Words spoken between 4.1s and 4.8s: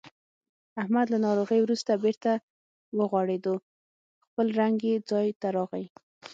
خپل رنګ